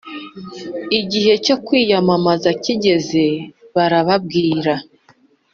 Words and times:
Igihe 0.99 1.33
cyo 1.45 1.55
kwiyamamaza 1.65 2.49
kigeze 2.63 3.25
barababwira 3.75 4.73